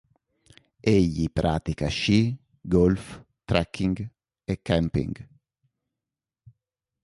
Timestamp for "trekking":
3.43-3.97